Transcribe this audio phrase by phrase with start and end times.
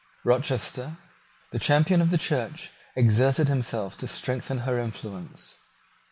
[0.23, 0.97] Rochester,
[1.51, 5.59] the champion of the Church, exerted himself to strengthen her influence.